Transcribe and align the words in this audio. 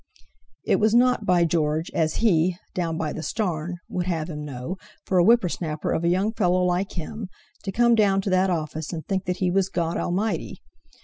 It 0.65 0.77
was 0.77 0.95
not—by 0.95 1.45
George—as 1.45 2.15
he 2.15 2.57
(Down 2.73 2.97
by 2.97 3.13
the 3.13 3.21
starn) 3.21 3.77
would 3.87 4.07
have 4.07 4.31
him 4.31 4.43
know, 4.43 4.77
for 5.05 5.19
a 5.19 5.23
whippersnapper 5.23 5.91
of 5.91 6.03
a 6.03 6.07
young 6.09 6.33
fellow 6.33 6.63
like 6.63 6.93
him, 6.93 7.27
to 7.65 7.71
come 7.71 7.93
down 7.93 8.19
to 8.21 8.31
that 8.31 8.49
office, 8.49 8.91
and 8.91 9.05
think 9.05 9.25
that 9.25 9.37
he 9.37 9.51
was 9.51 9.69
God 9.69 9.97
Almighty. 9.97 10.63